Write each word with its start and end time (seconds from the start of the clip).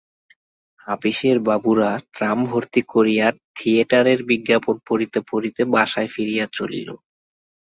আপিসের 0.87 1.37
বাবুরা 1.47 1.91
ট্র্যাম 2.13 2.39
ভরতি 2.45 2.81
করিয়া 2.93 3.27
থিয়েটারের 3.55 4.19
বিজ্ঞাপন 4.29 4.75
পড়িতে 4.87 5.19
পড়িতে 5.29 5.61
বাসায় 5.73 6.09
ফিরিয়া 6.13 6.45
চলিল। 6.57 6.89